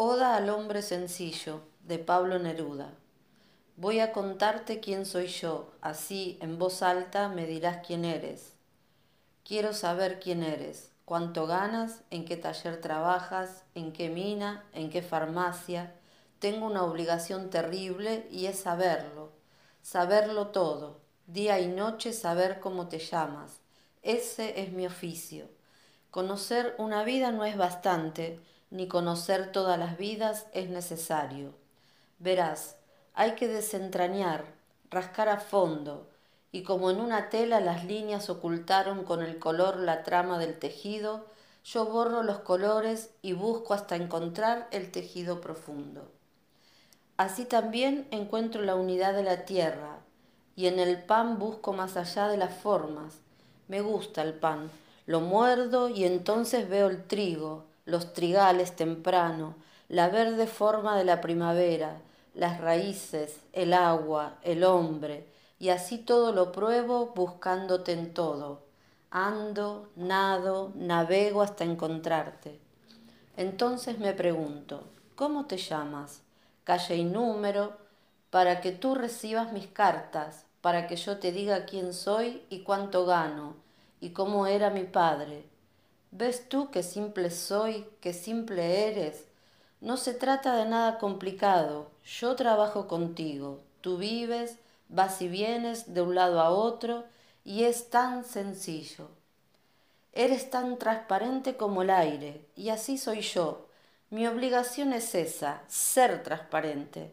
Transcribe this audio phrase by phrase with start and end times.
[0.00, 2.92] Oda al hombre sencillo de Pablo Neruda.
[3.74, 8.52] Voy a contarte quién soy yo, así en voz alta me dirás quién eres.
[9.42, 15.02] Quiero saber quién eres, cuánto ganas, en qué taller trabajas, en qué mina, en qué
[15.02, 15.92] farmacia.
[16.38, 19.32] Tengo una obligación terrible y es saberlo,
[19.82, 23.62] saberlo todo, día y noche saber cómo te llamas.
[24.02, 25.48] Ese es mi oficio.
[26.12, 28.38] Conocer una vida no es bastante,
[28.70, 31.54] ni conocer todas las vidas es necesario.
[32.18, 32.76] Verás,
[33.14, 34.44] hay que desentrañar,
[34.90, 36.08] rascar a fondo,
[36.52, 41.26] y como en una tela las líneas ocultaron con el color la trama del tejido,
[41.64, 46.08] yo borro los colores y busco hasta encontrar el tejido profundo.
[47.16, 49.98] Así también encuentro la unidad de la tierra,
[50.56, 53.18] y en el pan busco más allá de las formas.
[53.68, 54.70] Me gusta el pan,
[55.06, 59.54] lo muerdo y entonces veo el trigo, los trigales temprano,
[59.88, 62.02] la verde forma de la primavera,
[62.34, 65.26] las raíces, el agua, el hombre,
[65.58, 68.60] y así todo lo pruebo buscándote en todo.
[69.10, 72.60] Ando, nado, navego hasta encontrarte.
[73.38, 76.20] Entonces me pregunto, ¿cómo te llamas?
[76.64, 77.72] Calle y número,
[78.28, 83.06] para que tú recibas mis cartas, para que yo te diga quién soy y cuánto
[83.06, 83.54] gano,
[83.98, 85.46] y cómo era mi padre,
[86.10, 89.26] ¿Ves tú qué simple soy, qué simple eres?
[89.82, 91.90] No se trata de nada complicado.
[92.02, 93.60] Yo trabajo contigo.
[93.82, 94.56] Tú vives,
[94.88, 97.04] vas y vienes de un lado a otro
[97.44, 99.08] y es tan sencillo.
[100.14, 103.66] Eres tan transparente como el aire y así soy yo.
[104.08, 107.12] Mi obligación es esa, ser transparente.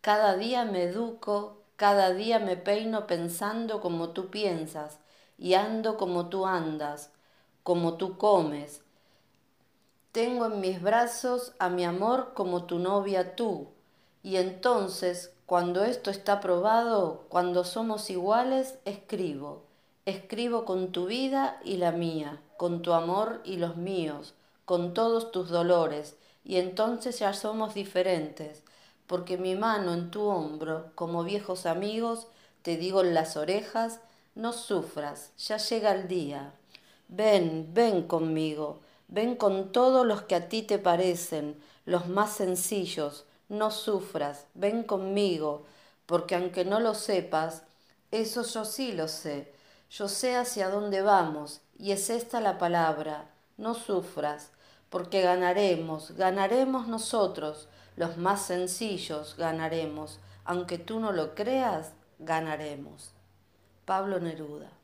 [0.00, 4.98] Cada día me educo, cada día me peino pensando como tú piensas
[5.36, 7.10] y ando como tú andas
[7.66, 8.80] como tú comes.
[10.12, 13.66] Tengo en mis brazos a mi amor como tu novia tú.
[14.22, 19.64] Y entonces, cuando esto está probado, cuando somos iguales, escribo.
[20.04, 24.34] Escribo con tu vida y la mía, con tu amor y los míos,
[24.64, 28.62] con todos tus dolores, y entonces ya somos diferentes,
[29.08, 32.28] porque mi mano en tu hombro, como viejos amigos,
[32.62, 33.98] te digo en las orejas,
[34.36, 36.52] no sufras, ya llega el día.
[37.08, 43.26] Ven, ven conmigo, ven con todos los que a ti te parecen, los más sencillos,
[43.48, 45.64] no sufras, ven conmigo,
[46.06, 47.62] porque aunque no lo sepas,
[48.10, 49.52] eso yo sí lo sé,
[49.88, 54.50] yo sé hacia dónde vamos, y es esta la palabra, no sufras,
[54.90, 63.12] porque ganaremos, ganaremos nosotros, los más sencillos ganaremos, aunque tú no lo creas, ganaremos.
[63.84, 64.75] Pablo Neruda